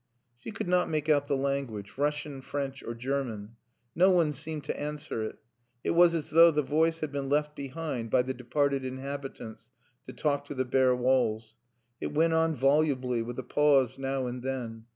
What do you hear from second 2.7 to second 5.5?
or German. No one seemed to answer it.